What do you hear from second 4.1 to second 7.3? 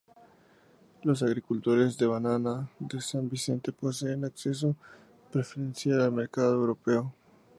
acceso preferencial al mercado europeo.